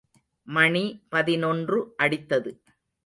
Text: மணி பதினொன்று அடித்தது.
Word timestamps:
மணி 0.47 0.83
பதினொன்று 1.09 1.93
அடித்தது. 1.97 2.53